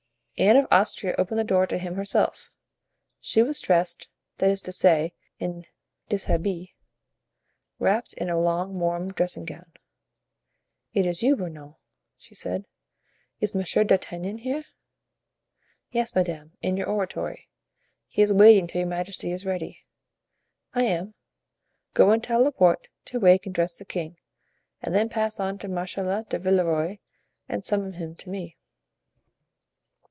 [0.37, 2.49] Anne of Austria opened the door to him herself.
[3.19, 5.67] She was dressed, that is to say, in
[6.09, 6.69] dishabille,
[7.77, 9.71] wrapped in a long, warm dressing gown.
[10.95, 11.75] "It is you, Bernouin,"
[12.17, 12.65] she said.
[13.39, 14.65] "Is Monsieur d'Artagnan there?"
[15.91, 17.47] "Yes, madame, in your oratory.
[18.07, 19.85] He is waiting till your majesty is ready."
[20.73, 21.13] "I am.
[21.93, 24.17] Go and tell Laporte to wake and dress the king,
[24.81, 26.97] and then pass on to the Marechal de Villeroy
[27.47, 28.57] and summon him to me."